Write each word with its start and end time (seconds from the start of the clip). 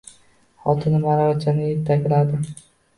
Xotinim 0.63 1.05
aravachani 1.13 1.71
etakladi 1.77 2.45